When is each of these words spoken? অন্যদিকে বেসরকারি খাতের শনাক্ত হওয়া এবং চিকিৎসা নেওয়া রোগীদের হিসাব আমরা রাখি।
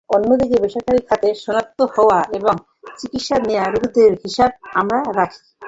অন্যদিকে 0.09 0.57
বেসরকারি 0.59 1.01
খাতের 1.09 1.35
শনাক্ত 1.35 1.79
হওয়া 1.95 2.19
এবং 2.37 2.55
চিকিৎসা 2.99 3.35
নেওয়া 3.39 3.65
রোগীদের 3.65 4.11
হিসাব 4.23 4.49
আমরা 4.73 4.99
রাখি। 5.19 5.41